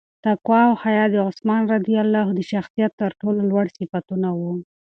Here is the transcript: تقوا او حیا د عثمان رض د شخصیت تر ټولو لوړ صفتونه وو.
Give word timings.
تقوا 0.25 0.61
او 0.67 0.73
حیا 0.83 1.05
د 1.11 1.15
عثمان 1.27 1.61
رض 1.71 1.83
د 2.35 2.39
شخصیت 2.51 2.91
تر 3.01 3.11
ټولو 3.21 3.41
لوړ 3.49 3.65
صفتونه 3.77 4.29
وو. 4.39 4.53